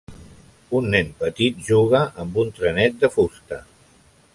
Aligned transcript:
Un 0.79 0.87
nen 0.95 1.11
petit 1.19 1.61
juga 1.69 2.03
amb 2.25 2.43
un 2.45 2.51
trenet 2.61 3.01
de 3.05 3.13
fusta. 3.19 3.65